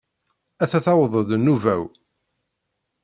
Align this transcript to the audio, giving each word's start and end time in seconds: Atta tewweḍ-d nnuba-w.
Atta 0.63 0.79
tewweḍ-d 0.85 1.29
nnuba-w. 1.35 1.81